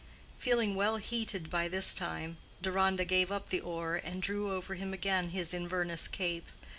Feeling 0.39 0.73
well 0.73 0.97
heated 0.97 1.51
by 1.51 1.67
this 1.67 1.93
time, 1.93 2.37
Deronda 2.59 3.05
gave 3.05 3.31
up 3.31 3.51
the 3.51 3.59
oar 3.59 3.97
and 3.97 4.19
drew 4.19 4.51
over 4.51 4.73
him 4.73 4.95
again 4.95 5.29
his 5.29 5.53
Inverness 5.53 6.07
cape. 6.07 6.47